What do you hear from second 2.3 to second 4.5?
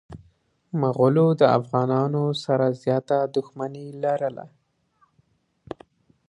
سره زياته دښمني لرله.